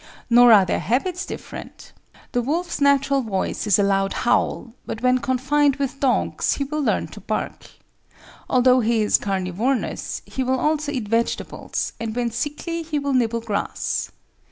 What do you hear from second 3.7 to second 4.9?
a loud howl,